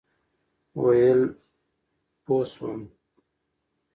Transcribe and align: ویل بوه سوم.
ویل 0.81 1.21
بوه 2.23 2.41
سوم. 2.53 2.81